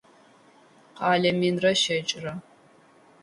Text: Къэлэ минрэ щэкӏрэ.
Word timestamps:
Къэлэ 0.99 1.31
минрэ 1.39 1.71
щэкӏрэ. 1.81 2.33